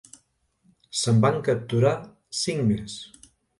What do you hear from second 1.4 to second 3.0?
capturar cinc més.